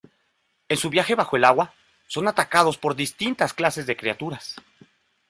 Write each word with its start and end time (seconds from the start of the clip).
En 0.67 0.77
su 0.77 0.89
viaje 0.89 1.13
bajo 1.13 1.35
el 1.37 1.43
agua, 1.43 1.75
son 2.07 2.27
atacados 2.27 2.75
por 2.79 2.95
distintas 2.95 3.53
clases 3.53 3.85
de 3.85 3.95
criaturas. 3.95 4.55